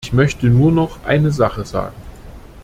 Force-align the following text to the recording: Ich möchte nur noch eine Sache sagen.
Ich 0.03 0.13
möchte 0.13 0.47
nur 0.47 0.71
noch 0.71 1.03
eine 1.03 1.29
Sache 1.29 1.63
sagen. 1.63 1.93